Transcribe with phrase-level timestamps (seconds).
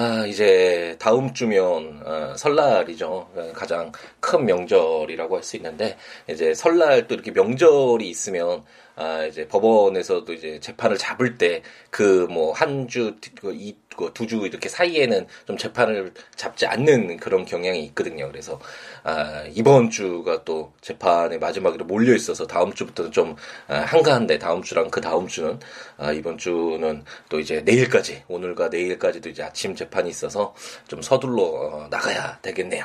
[0.00, 3.30] 아, 이제 다음 주면 어, 설날이죠.
[3.52, 3.90] 가장
[4.20, 5.96] 큰 명절이라고 할 수 있는데
[6.30, 12.52] 이제 설날 또 이렇게 명절이 있으면 아, 이제 법원에서도 이제 재판을 잡을 때 그 뭐
[12.52, 17.84] 한 주, 그 이, 그 두 주 이렇게 사이에는 좀 재판을 잡지 않는 그런 경향이
[17.86, 18.28] 있거든요.
[18.28, 18.60] 그래서
[19.02, 23.34] 아, 이번 주가 또 재판의 마지막으로 몰려 있어서 다음 주부터는 좀
[23.66, 25.58] 아, 한가한데 다음 주랑 그 다음 주는
[25.96, 30.54] 아, 이번 주는 또 이제 내일까지 오늘과 내일까지도 이제 아침 재판이 있어서
[30.86, 32.84] 좀 서둘러 어, 나가야 되겠네요.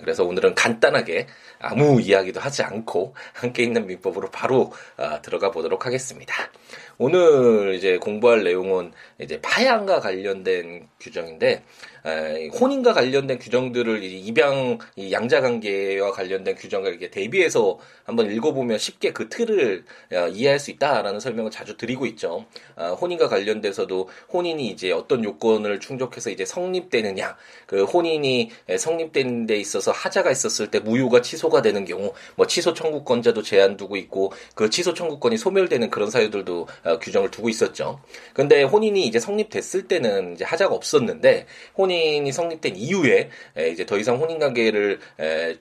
[0.00, 1.26] 그래서 오늘은 간단하게
[1.60, 6.34] 아무 이야기도 하지 않고 함께 있는 민법으로 바로 아, 들어가 보도록 하겠습니다.
[7.00, 11.62] 오늘 이제 공부할 내용은 이제 파양과 관련된 규정인데
[12.60, 14.78] 혼인과 관련된 규정들을 입양
[15.10, 21.20] 양자 관계와 관련된 규정을 이렇게 대비해서 한번 읽어보면 쉽게 그 틀을 어, 이해할 수 있다라는
[21.20, 22.46] 설명을 자주 드리고 있죠.
[22.76, 29.90] 아, 혼인과 관련돼서도 혼인이 이제 어떤 요건을 충족해서 이제 성립되느냐, 그 혼인이 성립되는 데 있어서
[29.90, 34.94] 하자가 있었을 때 무효가 취소가 되는 경우, 뭐 취소 청구권자도 제한 두고 있고 그 취소
[34.94, 38.00] 청구권이 소멸되는 그런 사유들도 어, 규정을 두고 있었죠.
[38.32, 43.30] 근데 혼인이 이제 성립됐을 때는 이제 하자가 없었는데 혼 인이 성립된 이후에
[43.72, 45.00] 이제 더 이상 혼인 관계를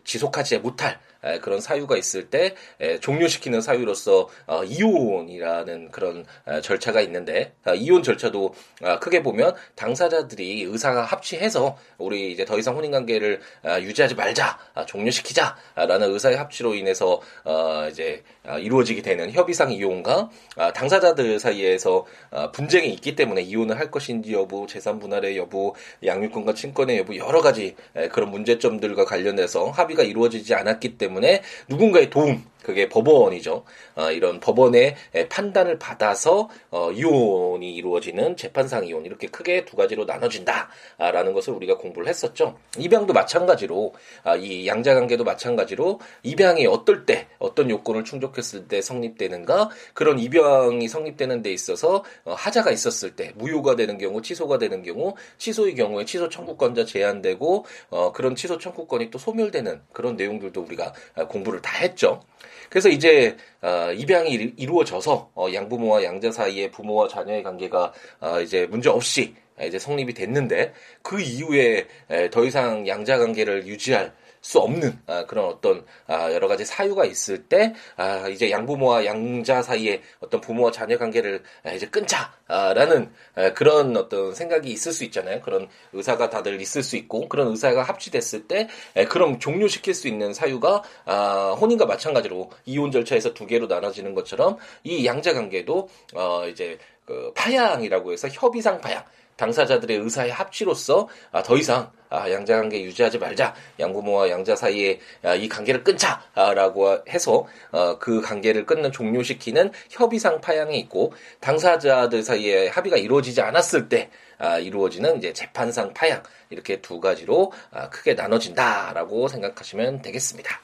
[0.03, 0.99] 지속하지 못할
[1.41, 2.55] 그런 사유가 있을 때
[3.01, 6.25] 종료시키는 사유로서 어, 이혼이라는 그런
[6.61, 12.75] 절차가 있는데 아, 이혼 절차도 아, 크게 보면 당사자들이 의사가 합치해서 우리 이제 더 이상
[12.75, 18.23] 혼인 관계를 아, 유지하지 말자 종료시키자라는 의사의 합치로 인해서 어, 이제
[18.59, 20.29] 이루어지게 되는 협의상 이혼과
[20.73, 22.05] 당사자들 사이에서
[22.53, 25.73] 분쟁이 있기 때문에 이혼을 할 것인지 여부 재산 분할의 여부
[26.05, 27.75] 양육권과 친권의 여부 여러 가지
[28.11, 33.63] 그런 문제점들과 관련해서 합의가 이루어지지 않았기 때문에 때문에 누군가의 도움 그게 법원이죠.
[33.95, 34.95] 어, 이런 법원의
[35.29, 42.07] 판단을 받아서 어, 이혼이 이루어지는 재판상 이혼 이렇게 크게 두 가지로 나눠진다라는 것을 우리가 공부를
[42.07, 42.57] 했었죠.
[42.77, 49.69] 입양도 마찬가지로 아, 이 양자 관계도 마찬가지로 입양이 어떨 때 어떤 요건을 충족했을 때 성립되는가
[49.93, 55.15] 그런 입양이 성립되는 데 있어서 어, 하자가 있었을 때 무효가 되는 경우 취소가 되는 경우
[55.37, 61.27] 취소의 경우에 취소 청구권자 제한되고 어, 그런 취소 청구권이 또 소멸되는 그런 내용들도 우리가 아,
[61.27, 62.21] 공부를 다 했죠.
[62.69, 68.89] 그래서 이제 어, 입양이 이루어져서 어, 양부모와 양자 사이에 부모와 자녀의 관계가 어, 이제 문제
[68.89, 74.13] 없이 이제 성립이 됐는데 그 이후에 에, 더 이상 양자 관계를 유지할
[74.47, 79.61] 수 없는 아, 그런 어떤 아, 여러 가지 사유가 있을 때 아, 이제 양부모와 양자
[79.61, 85.41] 사이에 어떤 부모와 자녀 관계를 아, 이제 끊자라는 아, 그런 어떤 생각이 있을 수 있잖아요.
[85.41, 90.33] 그런 의사가 다들 있을 수 있고 그런 의사가 합치됐을 때 에, 그럼 종료시킬 수 있는
[90.33, 94.55] 사유가 아, 혼인과 마찬가지로 이혼 절차에서 두 개로 나눠지는 것처럼
[94.85, 99.03] 이 양자 관계도 어, 이제 그 파양이라고 해서 협의상 파양
[99.37, 103.53] 당사자들의 의사의 합치로서 아, 더 이상 아, 양자 관계 유지하지 말자.
[103.79, 110.79] 양부모와 양자 사이에 아, 이 관계를 끊자라고 해서 어, 그 관계를 끊는 종료시키는 협의상 파양이
[110.79, 114.09] 있고 당사자들 사이에 합의가 이루어지지 않았을 때
[114.39, 120.61] 아, 이루어지는 이제 재판상 파양 이렇게 두 가지로 아, 크게 나눠진다라고 생각하시면 되겠습니다.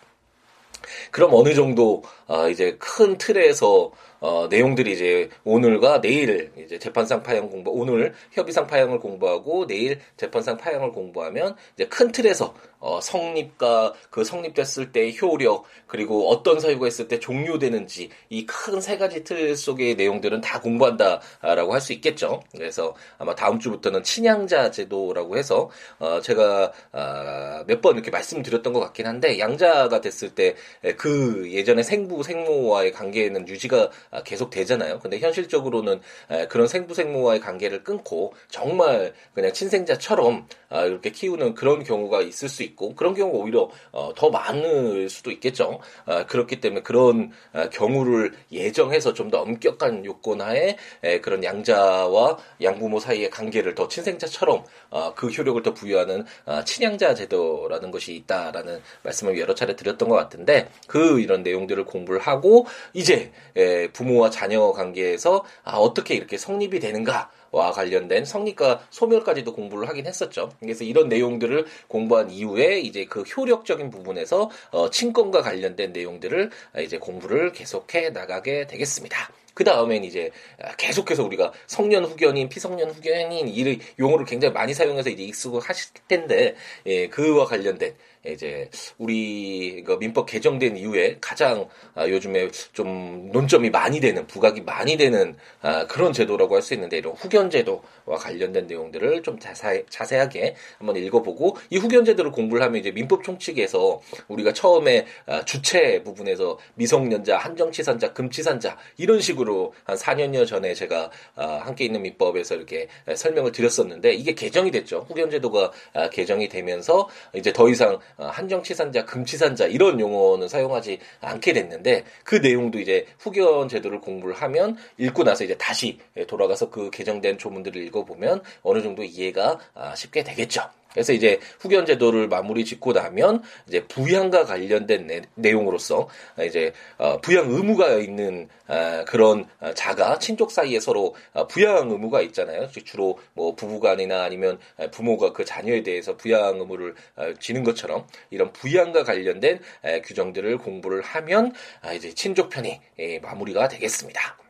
[1.11, 3.91] 그럼 어느 정도 어, 이제 큰 틀에서
[4.23, 10.55] 어, 내용들이 이제 오늘과 내일 이제 재판상 파양 공부 오늘 협의상 파양을 공부하고 내일 재판상
[10.55, 17.07] 파양을 공부하면 이제 큰 틀에서 어, 성립과 그 성립됐을 때의 효력 그리고 어떤 사유가 있을
[17.07, 22.41] 때 종료되는지 이 큰 세 가지 틀 속의 내용들은 다 공부한다라고 할 수 있겠죠.
[22.51, 29.05] 그래서 아마 다음 주부터는 친양자 제도라고 해서 어, 제가 어, 몇번 이렇게 말씀드렸던 것 같긴
[29.07, 30.55] 한데 양자가 됐을 때
[30.97, 33.89] 그 예전에 생부 생모와의 관계는 유지가
[34.25, 34.99] 계속 되잖아요.
[34.99, 36.01] 근데 현실적으로는
[36.49, 42.63] 그런 생부 생모와의 관계를 끊고 정말 그냥 친생자처럼 아, 이렇게 키우는 그런 경우가 있을 수
[42.63, 45.79] 있고 그런 경우가 오히려 어, 더 많을 수도 있겠죠.
[46.05, 50.77] 아, 그렇기 때문에 그런 아, 경우를 예정해서 좀 더 엄격한 요건하에
[51.21, 56.25] 그런 양자와 양부모 사이의 관계를 더 친생자처럼 어, 그 효력을 더 부여하는
[56.65, 62.67] 친양자 제도라는 것이 있다라는 말씀을 여러 차례 드렸던 것 같은데 그 이런 내용들을 공부를 하고
[62.93, 69.87] 이제 예, 부모와 자녀 관계에서 아, 어떻게 이렇게 성립이 되는가 와 관련된 성립과 소멸까지도 공부를
[69.89, 70.51] 하긴 했었죠.
[70.59, 77.51] 그래서 이런 내용들을 공부한 이후에 이제 그 효력적인 부분에서 어, 친권과 관련된 내용들을 이제 공부를
[77.51, 79.29] 계속해 나가게 되겠습니다.
[79.53, 80.31] 그 다음엔 이제
[80.77, 87.07] 계속해서 우리가 성년 후견인, 피성년 후견인 이 용어를 굉장히 많이 사용해서 이제 익숙하실 텐데 예,
[87.07, 94.25] 그와 관련된 이제 우리 그 민법 개정된 이후에 가장 아, 요즘에 좀 논점이 많이 되는
[94.27, 99.37] 부각이 많이 되는 아, 그런 제도라고 할 수 있는데 이런 후견 제도와 관련된 내용들을 좀
[99.37, 103.99] 자세, 자세하게 한번 읽어보고 이 후견 제도를 공부를 하면 이제 민법 총칙에서
[104.29, 111.83] 우리가 처음에 아, 주체 부분에서 미성년자, 한정치산자, 금치산자 이런 식으로 한 4년여 전에 제가 함께
[111.83, 115.05] 있는 민법에서 이렇게 설명을 드렸었는데 이게 개정이 됐죠.
[115.09, 115.71] 후견 제도가
[116.13, 122.79] 개정이 되면서 이제 더 이상 어, 한정치산자, 금치산자 이런 용어는 사용하지 않게 됐는데 그 내용도
[122.79, 128.81] 이제 후견 제도를 공부를 하면 읽고 나서 이제 다시 돌아가서 그 개정된 조문들을 읽어보면 어느
[128.81, 130.69] 정도 이해가 아, 쉽게 되겠죠.
[130.93, 136.07] 그래서 이제 후견 제도를 마무리 짓고 나면 이제 부양과 관련된 내, 용으로서
[136.45, 139.45] 이제 어, 부양 의무가 있는 아, 그런
[139.75, 142.69] 자가 친족 사이에 서로 어, 부양 의무가 있잖아요.
[142.85, 144.59] 주로 뭐 부부간이나 아니면
[144.91, 149.59] 부모가 그 자녀에 대해서 부양 의무를 어, 지는 것처럼 이런 부양과 관련된
[150.05, 154.42] 규정들을 공부를 하면 아, 이제 친족 편이 예, 마무리가 되겠습니다.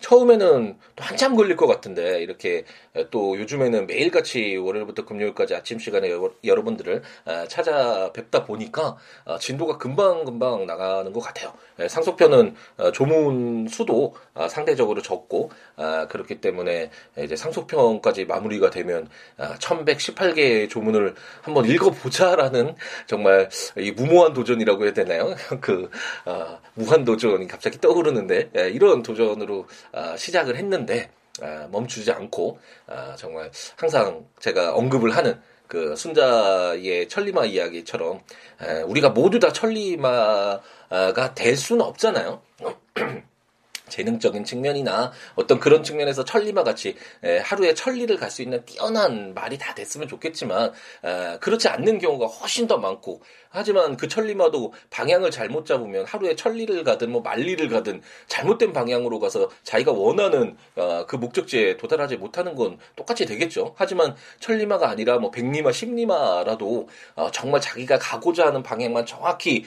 [0.00, 2.64] 처음에는 또 한참 걸릴 것 같은데 이렇게
[3.10, 6.10] 또 요즘에는 매일같이 월요일부터 금요일까지 아침 시간에
[6.44, 11.52] 여러, 분들을 아, 찾아뵙다 보니까 아, 진도가 금방금방 나가는 것 같아요.
[11.78, 14.14] 예, 상속편은 아, 조문 수도
[14.48, 15.50] 상대적으로 적고
[16.08, 22.74] 그렇기 때문에 이제 상속편까지 마무리가 되면 1118개의 조문을 한번 읽어보자라는
[23.06, 25.34] 정말 이 무모한 도전이라고 해야 되나요?
[25.60, 25.90] 그
[26.74, 29.66] 무한 도전이 갑자기 떠오르는데 예, 이런 도전으로
[30.16, 31.10] 시작을 했는데
[31.42, 38.20] 아, 멈추지 않고 아, 정말 항상 제가 언급을 하는 그 순자의 천리마 이야기처럼
[38.86, 42.42] 우리가 모두 다 천리마가 될 수는 없잖아요.
[43.90, 46.96] 재능적인 측면이나 어떤 그런 측면에서 천리마 같이
[47.42, 50.72] 하루에 천리를 갈 수 있는 뛰어난 말이 다 됐으면 좋겠지만
[51.40, 53.20] 그렇지 않는 경우가 훨씬 더 많고
[53.50, 59.50] 하지만 그 천리마도 방향을 잘못 잡으면 하루에 천리를 가든 뭐 만리를 가든 잘못된 방향으로 가서
[59.64, 63.74] 자기가 원하는 어, 그 목적지에 도달하지 못하는 건 똑같이 되겠죠.
[63.76, 69.64] 하지만 천리마가 아니라 뭐 백리마, 십리마라도 어, 정말 자기가 가고자 하는 방향만 정확히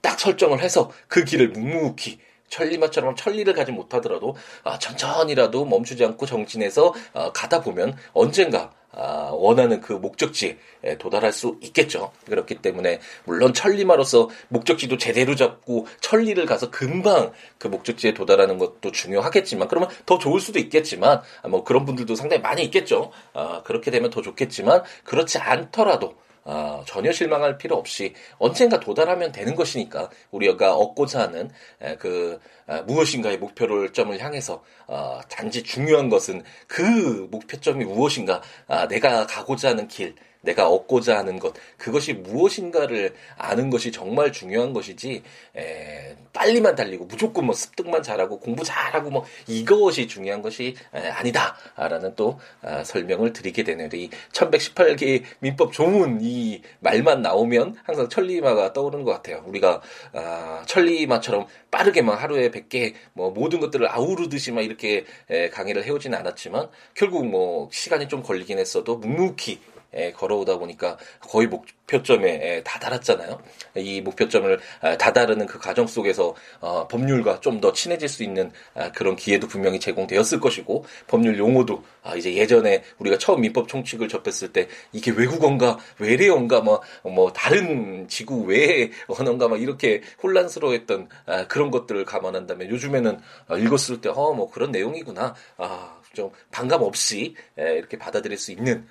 [0.00, 6.94] 딱 설정을 해서 그 길을 묵묵히 천리마처럼 천리를 가지 못하더라도 아, 천천히라도 멈추지 않고 정진해서
[7.14, 10.56] 아, 가다 보면 언젠가 아, 원하는 그 목적지에
[10.98, 12.12] 도달할 수 있겠죠.
[12.26, 19.68] 그렇기 때문에 물론 천리마로서 목적지도 제대로 잡고 천리를 가서 금방 그 목적지에 도달하는 것도 중요하겠지만
[19.68, 23.12] 그러면 더 좋을 수도 있겠지만 뭐 그런 분들도 상당히 많이 있겠죠.
[23.34, 26.14] 아, 그렇게 되면 더 좋겠지만 그렇지 않더라도
[26.46, 31.50] 어, 전혀 실망할 필요 없이 언젠가 도달하면 되는 것이니까 우리가 얻고자 하는
[31.80, 32.38] 에, 그
[32.68, 39.70] 에, 무엇인가의 목표를 점을 향해서 어, 단지 중요한 것은 그 목표점이 무엇인가 아, 내가 가고자
[39.70, 40.14] 하는 길
[40.46, 45.22] 내가 얻고자 하는 것 그것이 무엇인가를 아는 것이 정말 중요한 것이지
[45.56, 51.56] 에, 빨리만 달리고 무조건 뭐 습득만 잘하고 공부 잘하고 뭐 이것이 중요한 것이 에, 아니다
[51.76, 58.72] 라는 또 아, 설명을 드리게 되는 이 1118개 민법 조문 이 말만 나오면 항상 천리마가
[58.72, 59.42] 떠오르는 것 같아요.
[59.46, 59.82] 우리가
[60.12, 66.16] 아, 천리마처럼 빠르게 만 하루에 100개 뭐 모든 것들을 아우르듯이 막 이렇게 에, 강의를 해오지는
[66.18, 69.75] 않았지만 결국 뭐 시간이 좀 걸리긴 했어도 묵묵히 에,
[70.16, 73.40] 걸어오다 보니까 거의 목표점에 에, 다다랐잖아요.
[73.76, 78.92] 이 목표점을 아, 다다르는 그 과정 속에서 어, 법률과 좀 더 친해질 수 있는 아,
[78.92, 84.52] 그런 기회도 분명히 제공되었을 것이고 법률 용어도 아, 이제 예전에 우리가 처음 민법 총칙을 접했을
[84.52, 91.70] 때 이게 외국어인가 외래어인가 뭐, 뭐 다른 지구 외의 언어인가 막 이렇게 혼란스러워했던 아, 그런
[91.70, 97.98] 것들을 감안한다면 요즘에는 아, 읽었을 때 어 뭐 그런 내용이구나 아, 좀 반감 없이 이렇게
[97.98, 98.88] 받아들일 수 있는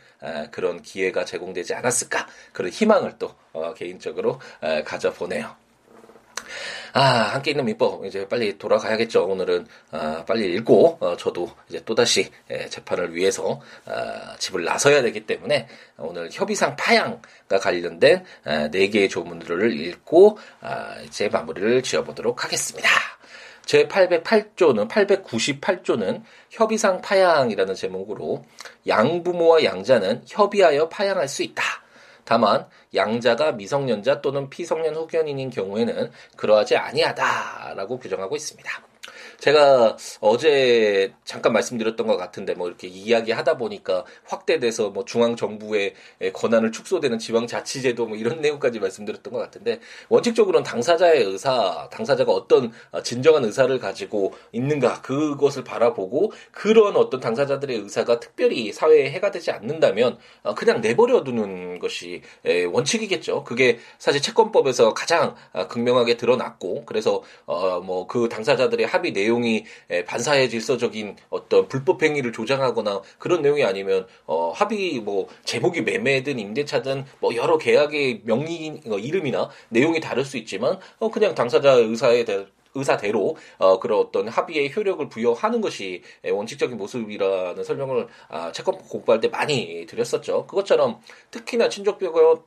[0.51, 4.39] 그런 기회가 제공되지 않았을까 그런 희망을 또 어, 개인적으로
[4.85, 5.55] 가져보네요.
[6.93, 7.01] 아,
[7.33, 9.25] 함께 있는 민법 이제 빨리 돌아가야겠죠.
[9.25, 12.29] 오늘은 아, 빨리 읽고 어, 저도 이제 또 다시
[12.69, 15.67] 재판을 위해서 아, 집을 나서야 되기 때문에
[15.97, 18.23] 오늘 협의상 파양과 관련된
[18.71, 22.89] 네 개의 조문들을 읽고 아, 이제 마무리를 지어보도록 하겠습니다.
[23.65, 28.45] 제 808조는 898조는 협의상 파양이라는 제목으로
[28.87, 31.63] 양부모와 양자는 협의하여 파양할 수 있다.
[32.23, 38.84] 다만 양자가 미성년자 또는 피성년 후견인인 경우에는 그러하지 아니하다라고 규정하고 있습니다.
[39.39, 45.93] 제가 어제 잠깐 말씀드렸던 것 같은데 뭐 이렇게 이야기하다 보니까 확대돼서 뭐 중앙 정부의
[46.33, 52.71] 권한을 축소되는 지방 자치제도 뭐 이런 내용까지 말씀드렸던 것 같은데 원칙적으로는 당사자의 의사, 당사자가 어떤
[53.03, 60.17] 진정한 의사를 가지고 있는가 그것을 바라보고 그런 어떤 당사자들의 의사가 특별히 사회에 해가 되지 않는다면
[60.55, 62.21] 그냥 내버려 두는 것이
[62.71, 63.43] 원칙이겠죠.
[63.43, 65.35] 그게 사실 채권법에서 가장
[65.69, 69.65] 극명하게 드러났고 그래서 어 뭐 그 당사자들의 합의 내 내용이
[70.05, 77.05] 반사회 질서적인 어떤 불법 행위를 조장하거나 그런 내용이 아니면 어 합의 뭐 제목이 매매든 임대차든
[77.19, 82.45] 뭐 여러 계약의 명의 어, 이름이나 내용이 다를 수 있지만 어 그냥 당사자 의사에 대해
[82.75, 89.29] 의사대로 어, 그런 어떤 합의에 효력을 부여하는 것이 원칙적인 모습이라는 설명을 아, 채권 공부할 때
[89.29, 90.45] 많이 드렸었죠.
[90.45, 90.99] 그것처럼
[91.31, 91.99] 특히나 친족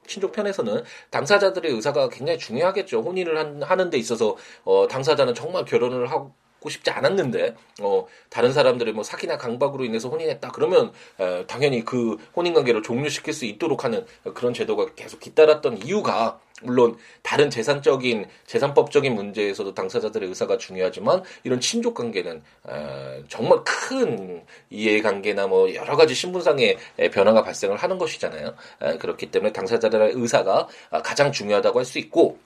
[0.07, 3.01] 친족 편에서는 당사자들의 의사가 굉장히 중요하겠죠.
[3.01, 8.53] 혼인을 한, 하는 데 있어서 어, 당사자는 정말 결혼을 하고 고 싶지 않았는데 어 다른
[8.53, 13.85] 사람들의 뭐 사기나 강박으로 인해서 혼인했다 그러면 에, 당연히 그 혼인 관계를 종료시킬 수 있도록
[13.85, 21.61] 하는 그런 제도가 계속 뒤따랐던 이유가 물론 다른 재산적인 재산법적인 문제에서도 당사자들의 의사가 중요하지만 이런
[21.61, 26.77] 친족 관계는 에, 정말 큰 이해관계나 뭐 여러 가지 신분상의
[27.13, 28.55] 변화가 발생을 하는 것이잖아요.
[28.83, 30.67] 에, 그렇기 때문에 당사자들의 의사가
[31.05, 32.39] 가장 중요하다고 할 수 있고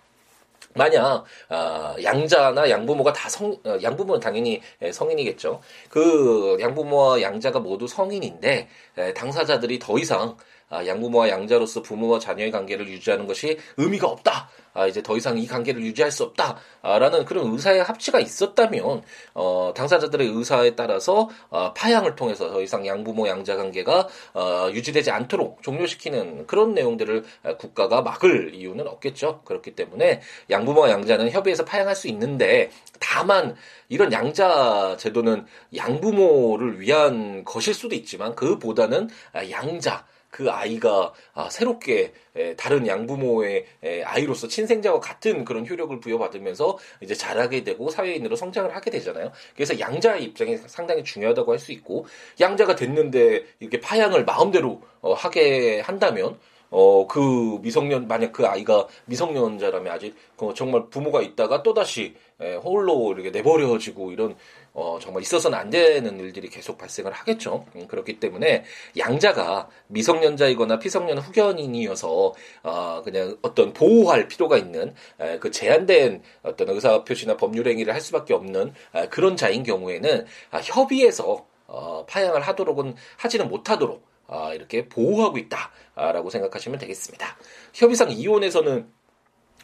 [0.74, 4.60] 만약 어, 양자나 양부모가 다 성, 어, 양부모는 당연히
[4.92, 5.60] 성인이겠죠.
[5.88, 10.36] 그 양부모와 양자가 모두 성인인데 에, 당사자들이 더 이상
[10.72, 14.48] 아, 양부모와 양자로서 부모와 자녀의 관계를 유지하는 것이 의미가 없다.
[14.74, 19.02] 아, 이제 더 이상 이 관계를 유지할 수 없다 라는 그런 의사의 합치가 있었다면
[19.34, 25.62] 어, 당사자들의 의사에 따라서 어, 파양을 통해서 더 이상 양부모 양자 관계가 어, 유지되지 않도록
[25.62, 27.22] 종료시키는 그런 내용들을
[27.58, 29.42] 국가가 막을 이유는 없겠죠.
[29.44, 33.54] 그렇기 때문에 양부모와 양자는 협의해서 파양할 수 있는데 다만
[33.90, 35.44] 이런 양자 제도는
[35.76, 39.10] 양부모를 위한 것일 수도 있지만 그보다는
[39.50, 46.78] 양자 그 아이가 아, 새롭게 에, 다른 양부모의 에, 아이로서 친생자와 같은 그런 효력을 부여받으면서
[47.02, 49.30] 이제 자라게 되고 사회인으로 성장을 하게 되잖아요.
[49.54, 52.06] 그래서 양자의 입장이 상당히 중요하다고 할 수 있고
[52.40, 56.38] 양자가 됐는데 이렇게 파양을 마음대로 어, 하게 한다면
[56.70, 63.12] 어, 그 미성년, 만약 그 아이가 미성년자라면 아직 그 정말 부모가 있다가 또다시 에, 홀로
[63.12, 64.34] 이렇게 내버려지고 이런
[64.74, 67.66] 어, 정말 있어서는 안 되는 일들이 계속 발생을 하겠죠.
[67.76, 68.64] 음, 그렇기 때문에
[68.96, 77.04] 양자가 미성년자이거나 피성년 후견인이어서 어, 그냥 어떤 보호할 필요가 있는 에, 그 제한된 어떤 의사
[77.04, 82.94] 표시나 법률 행위를 할 수밖에 없는 에, 그런 자인 경우에는 아, 협의해서 어, 파양을 하도록은
[83.16, 87.36] 하지는 못하도록 아, 이렇게 보호하고 있다라고 생각하시면 되겠습니다.
[87.74, 88.90] 협의상 이혼에서는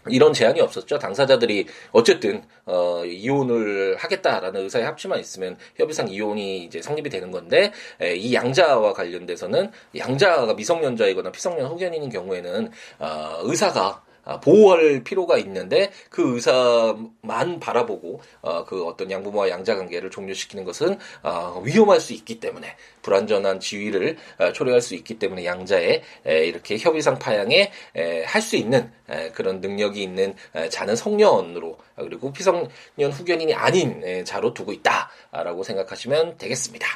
[0.08, 0.98] 이런 제한이 없었죠.
[0.98, 8.14] 당사자들이 어쨌든 어, 이혼을 하겠다라는 의사의 합치만 있으면 협의상 이혼이 이제 성립이 되는 건데 에,
[8.14, 16.34] 이 양자와 관련돼서는 양자가 미성년자이거나 피성년 후견인인 경우에는 어, 의사가 아, 보호할 필요가 있는데 그
[16.34, 22.76] 의사만 바라보고 어, 그 어떤 양부모와 양자 관계를 종료시키는 것은 어, 위험할 수 있기 때문에
[23.02, 27.70] 불완전한 지위를 어, 초래할 수 있기 때문에 양자에 이렇게 협의상 파양에
[28.26, 28.90] 할 수 있는
[29.34, 30.34] 그런 능력이 있는
[30.70, 36.86] 자는 성년으로 그리고 피성년 후견인이 아닌 자로 두고 있다라고 생각하시면 되겠습니다.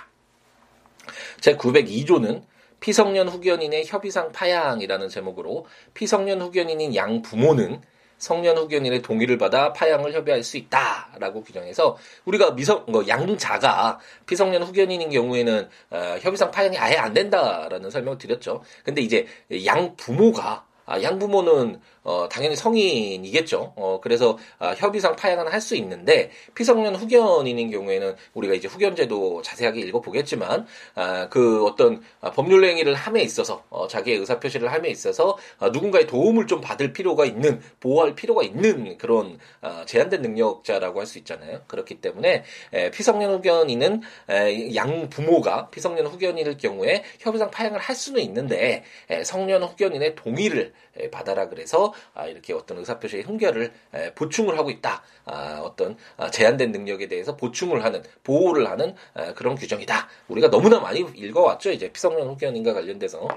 [1.40, 2.42] 제 902조는
[2.82, 7.80] 피성년 후견인의 협의상 파양이라는 제목으로 피성년 후견인인 양 부모는
[8.18, 15.10] 성년 후견인의 동의를 받아 파양을 협의할 수 있다라고 규정해서 우리가 미성 뭐 양자가 피성년 후견인인
[15.10, 18.62] 경우에는 어, 협의상 파양이 아예 안 된다라는 설명을 드렸죠.
[18.84, 19.26] 근데 이제
[19.64, 23.74] 양 부모가 아, 양 부모는 어, 당연히 성인이겠죠.
[23.76, 29.80] 어, 그래서 아, 협의상 파양은 할 수 있는데 피성년 후견인인 경우에는 우리가 이제 후견제도 자세하게
[29.82, 30.66] 읽어보겠지만
[30.96, 35.68] 아, 그 어떤 아, 법률 행위를 함에 있어서 어, 자기의 의사 표시를 함에 있어서 아,
[35.68, 41.18] 누군가의 도움을 좀 받을 필요가 있는 보호할 필요가 있는 그런 아, 제한된 능력자라고 할 수
[41.18, 41.60] 있잖아요.
[41.68, 42.42] 그렇기 때문에
[42.72, 49.22] 에, 피성년 후견인은 에, 양 부모가 피성년 후견인일 경우에 협의상 파양을 할 수는 있는데 에,
[49.24, 53.72] 성년 후견인의 동의를 에, 받아라 그래서 아, 이렇게 어떤 의사표시의 흥결을
[54.14, 55.02] 보충을 하고 있다.
[55.24, 58.94] 아, 어떤 아, 제한된 능력에 대해서 보충을 하는 보호를 하는
[59.34, 60.08] 그런 규정이다.
[60.28, 61.70] 우리가 너무나 많이 읽어왔죠.
[61.70, 63.28] 이제 피성년 후견인과 관련돼서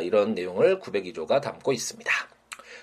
[0.00, 2.12] 이런 내용을 902조가 담고 있습니다.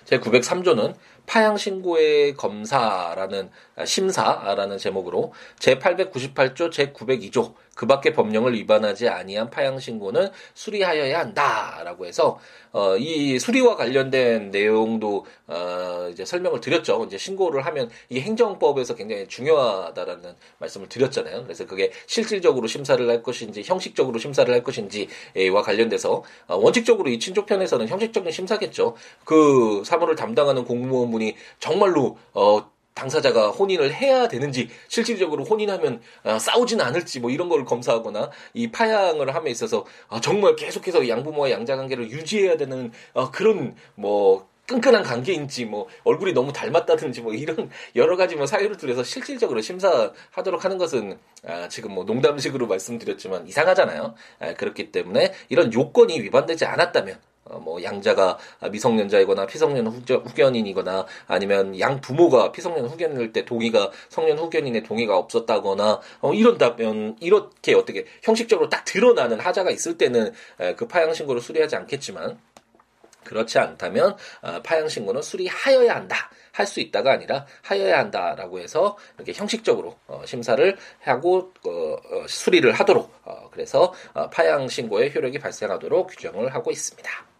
[0.06, 0.94] 제 903조는
[1.26, 9.50] 파양 신고의 검사라는 아, 심사라는 제목으로 제 898조 제 902조 그 밖의 법령을 위반하지 아니한
[9.50, 12.40] 파양 신고는 수리하여야 한다라고 해서
[12.72, 17.04] 어, 이 수리와 관련된 내용도 어, 이제 설명을 드렸죠.
[17.06, 21.44] 이제 신고를 하면 이 행정법에서 굉장히 중요하다라는 말씀을 드렸잖아요.
[21.44, 27.88] 그래서 그게 실질적으로 심사를 할 것인지 형식적으로 심사를 할 것인지와 관련돼서 어, 원칙적으로 이 친족편에서는
[27.88, 28.96] 형식적인 심사겠죠.
[29.24, 37.20] 그 사무를 담당하는 공무원분이 정말로 어, 당사자가 혼인을 해야 되는지 실질적으로 혼인하면 어, 싸우지는 않을지
[37.20, 42.56] 뭐 이런 걸 검사하거나 이 파양을 함에 있어서 어, 정말 계속해서 양부모와 양자 관계를 유지해야
[42.56, 48.46] 되는 어, 그런 뭐 끈끈한 관계인지 뭐 얼굴이 너무 닮았다든지 뭐 이런 여러 가지 뭐
[48.46, 54.14] 사유를 들여서 실질적으로 심사하도록 하는 것은 아, 지금 뭐 농담식으로 말씀드렸지만 이상하잖아요.
[54.40, 57.20] 아, 그렇기 때문에 이런 요건이 위반되지 않았다면 어,
[57.60, 58.38] 뭐 양자가
[58.70, 66.32] 미성년자이거나 피성년 후견인이거나 아니면 양 부모가 피성년 후견일 때 동의가 성년 후견인의 동의가 없었다거나 어,
[66.34, 72.38] 이런다면 이렇게 어떻게 형식적으로 딱 드러나는 하자가 있을 때는 에, 그 파양 신고를 수리하지 않겠지만
[73.24, 76.30] 그렇지 않다면 어, 파양 신고는 수리하여야 한다.
[76.56, 82.72] 할 수 있다가 아니라 하여야 한다라고 해서 이렇게 형식적으로 어, 심사를 하고 어, 어, 수리를
[82.72, 87.35] 하도록 어, 그래서 어, 파양 신고의 효력이 발생하도록 규정을 하고 있습니다.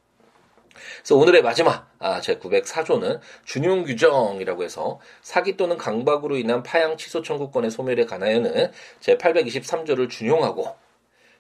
[0.98, 7.22] 그래서 오늘의 마지막 아, 제 904조는 준용 규정이라고 해서 사기 또는 강박으로 인한 파양 취소
[7.22, 10.76] 청구권의 소멸에 관하여는 제 823조를 준용하고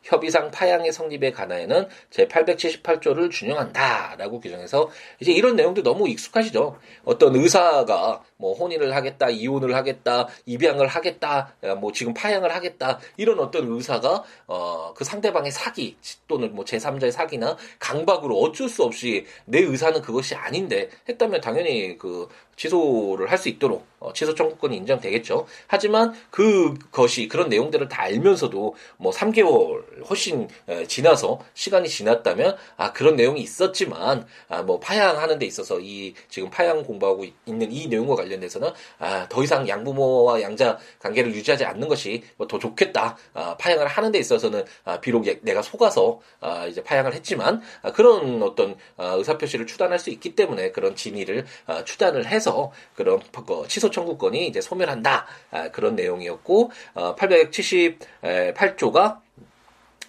[0.06, 4.88] 협의상 파양의 성립에 관하여는 제 878조를 준용한다라고 규정해서
[5.20, 6.78] 이제 이런 내용도 너무 익숙하시죠.
[7.04, 13.66] 어떤 의사가 뭐 혼인을 하겠다, 이혼을 하겠다, 입양을 하겠다, 뭐 지금 파양을 하겠다 이런 어떤
[13.72, 20.00] 의사가 어 그 상대방의 사기 또는 뭐 제3자의 사기나 강박으로 어쩔 수 없이 내 의사는
[20.00, 25.46] 그것이 아닌데 했다면 당연히 그 취소를 할 수 있도록 어, 취소 청구권이 인정되겠죠.
[25.66, 33.16] 하지만 그것이 그런 내용들을 다 알면서도 뭐 3개월 훨씬 에, 지나서 시간이 지났다면 아 그런
[33.16, 38.70] 내용이 있었지만 아 뭐 파양하는 데 있어서 이 지금 파양 공부하고 있는 이 내용과 관련돼서는
[38.98, 43.16] 아 더 이상 양부모와 양자 관계를 유지하지 않는 것이 뭐 더 좋겠다.
[43.34, 48.40] 아 파양을 하는 데 있어서는 아 비록 내가 속아서 아 이제 파양을 했지만 아 그런
[48.42, 53.20] 어떤 아 의사 표시를 추단할 수 있기 때문에 그런 진위를 아 추단을 해서 그런
[53.68, 59.25] 취소 청구권이 이제 소멸한다 아, 그런 내용이었고 어, 878조가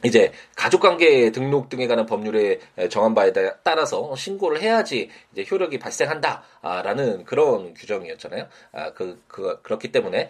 [0.04, 3.32] 이제 가족관계 등록 등에 관한 법률에 정한 바에
[3.64, 8.48] 따라서 신고를 해야지 이제 효력이 발생한다라는 그런 규정이었잖아요.
[8.74, 10.30] 아, 그, 그, 그렇기 때문에,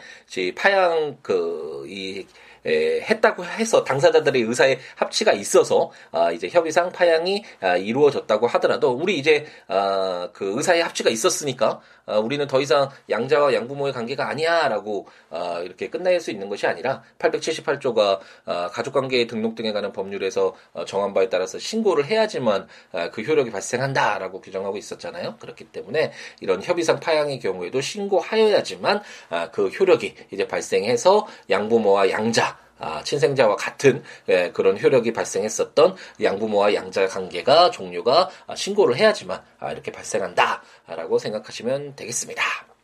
[0.56, 2.26] 파양, 그, 이,
[2.68, 9.18] 에, 했다고 해서 당사자들의 의사의 합치가 있어서 아, 이제 협의상 파양이 아, 이루어졌다고 하더라도 우리
[9.18, 15.60] 이제 아, 그 의사의 합치가 있었으니까 아, 우리는 더 이상 양자와 양부모의 관계가 아니야라고 아,
[15.64, 21.14] 이렇게 끝낼 수 있는 것이 아니라 878조가 아, 가족관계 등록 등에 관한 법률에서 어, 정한
[21.14, 25.36] 바에 따라서 신고를 해야지만 아, 그 효력이 발생한다라고 규정하고 있었잖아요.
[25.40, 33.04] 그렇기 때문에 이런 협의상 파양의 경우에도 신고하여야지만 아, 그 효력이 이제 발생해서 양부모와 양자 아,
[33.04, 39.92] 친생자와 같은 예, 그런 효력이 발생했었던 양부모와 양자 관계가 종료가 아, 신고를 해야지만 아, 이렇게
[39.92, 42.77] 발생한다라고 생각하시면 되겠습니다.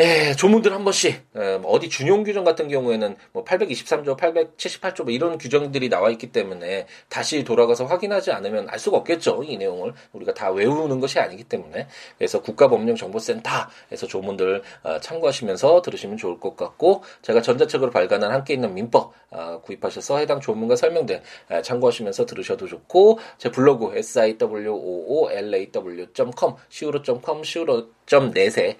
[0.00, 1.20] 예, 조문들 한 번씩.
[1.36, 6.32] 예, 뭐 어디 준용 규정 같은 경우에는 뭐 823조, 878조 뭐 이런 규정들이 나와 있기
[6.32, 9.42] 때문에 다시 돌아가서 확인하지 않으면 알 수가 없겠죠.
[9.44, 9.92] 이 내용을.
[10.14, 11.86] 우리가 다 외우는 것이 아니기 때문에.
[12.16, 19.12] 그래서 국가법령정보센터에서 조문들 어, 참고하시면서 들으시면 좋을 것 같고 제가 전자책으로 발간한 함께 있는 민법
[19.32, 28.78] 어, 구입하셔서 해당 조문과 설명들 어, 참고하시면서 들으셔도 좋고 제 블로그 siwoolaw.com siwo.com siwo.net에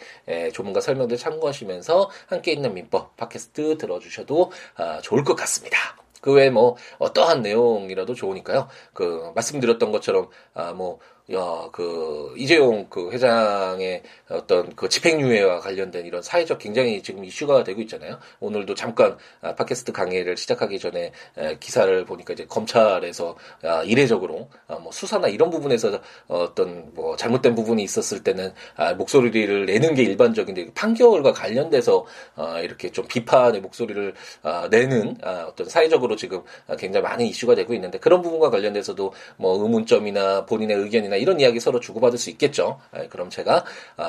[0.55, 5.77] 조문과 설명 내용들 참고하시면서 함께 있는 민법 팟캐스트 들어주셔도 아, 좋을 것 같습니다.
[6.21, 8.69] 그 외에 뭐 어떠한 내용이라도 좋으니까요.
[8.93, 11.01] 그 말씀드렸던 것처럼 아뭐
[11.33, 17.81] 야, 그, 이재용 그 회장의 어떤 그 집행유예와 관련된 이런 사회적 굉장히 지금 이슈가 되고
[17.83, 18.19] 있잖아요.
[18.41, 24.77] 오늘도 잠깐 아, 팟캐스트 강의를 시작하기 전에 에, 기사를 보니까 이제 검찰에서 아, 이례적으로 아,
[24.77, 30.73] 뭐 수사나 이런 부분에서 어떤 뭐 잘못된 부분이 있었을 때는 아, 목소리를 내는 게 일반적인데
[30.75, 36.43] 판결과 관련돼서 아, 이렇게 좀 비판의 목소리를 아, 내는 아, 어떤 사회적으로 지금
[36.77, 41.81] 굉장히 많은 이슈가 되고 있는데 그런 부분과 관련돼서도 뭐 의문점이나 본인의 의견이나 이런 이야기 서로
[41.81, 42.81] 주고받을 수 있겠죠.
[43.11, 43.65] 그럼 제가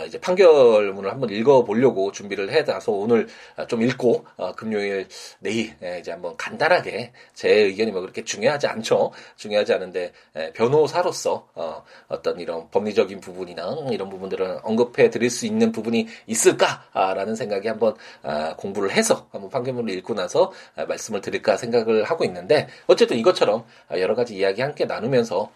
[0.08, 3.28] 이제 판결문을 한번 읽어보려고 준비를 해놔서 오늘
[3.68, 5.08] 좀 읽고 어, 금요일
[5.40, 9.12] 내일 이제 한번 간단하게 제 의견이 뭐 그렇게 중요하지 않죠.
[9.36, 10.12] 중요하지 않은데
[10.54, 17.68] 변호사로서 어, 어떤 이런 법리적인 부분이나 이런 부분들을 언급해 드릴 수 있는 부분이 있을까라는 생각이
[17.68, 23.66] 한번 아, 공부를 해서 한번 판결문을 읽고 나서 말씀을 드릴까 생각을 하고 있는데 어쨌든 이것처럼
[23.92, 25.50] 여러 가지 이야기 함께 나누면서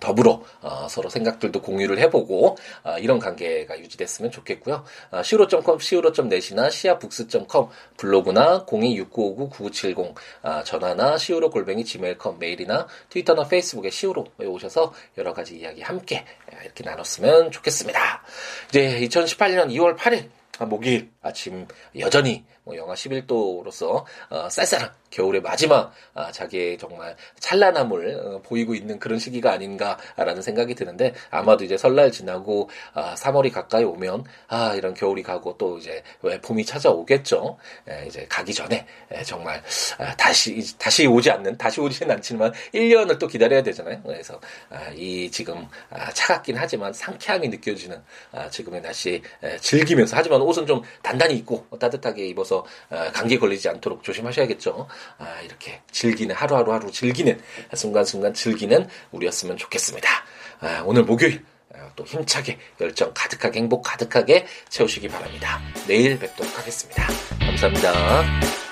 [0.00, 4.84] 더불어 어, 서로 생각들도 공유를 해보고 어, 이런 관계가 유지됐으면 좋겠고요.
[5.10, 14.46] 어, siwo.com, siwo.net이나 시아북스.com 블로그나 026959-9970 어, 전화나 siwo 골뱅이 gmail.com 메일이나 트위터나 페이스북에 siwo에
[14.46, 16.24] 오셔서 여러 가지 이야기 함께
[16.62, 18.22] 이렇게 나눴으면 좋겠습니다.
[18.68, 20.30] 이제 2018년 2월 8일
[20.66, 21.66] 목요일 아침
[21.98, 28.98] 여전히 뭐 영하 11도로서 어, 쌀쌀한 겨울의 마지막 아, 자기의 정말 찬란함을 어, 보이고 있는
[28.98, 34.94] 그런 시기가 아닌가라는 생각이 드는데 아마도 이제 설날 지나고 아, 3월이 가까이 오면 아 이런
[34.94, 37.58] 겨울이 가고 또 이제 왜 봄이 찾아오겠죠.
[37.88, 39.62] 에, 이제 가기 전에 에, 정말
[39.98, 44.00] 아, 다시 다시 오지 않는 다시 오지는 않지만 1년을 또 기다려야 되잖아요.
[44.04, 50.40] 그래서 아, 이 지금 아, 차갑긴 하지만 상쾌함이 느껴지는 아, 지금의 날씨 에, 즐기면서 하지만
[50.40, 52.59] 옷은 좀 단단히 입고 따뜻하게 입어서
[52.90, 54.88] 어, 감기 걸리지 않도록 조심하셔야겠죠.
[55.18, 57.40] 아, 이렇게 즐기는 하루하루 하루 즐기는
[57.74, 60.08] 순간순간 즐기는 우리였으면 좋겠습니다.
[60.60, 61.44] 아, 오늘 목요일
[61.74, 65.60] 어, 또 힘차게 열정 가득하게 행복 가득하게 채우시기 바랍니다.
[65.86, 67.06] 내일 뵙도록 하겠습니다.
[67.40, 68.69] 감사합니다.